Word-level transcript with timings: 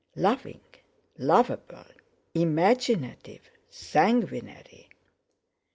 Loving, 0.15 0.61
lovable, 1.19 1.85
imaginative, 2.33 3.51
sanguinary! 3.69 4.89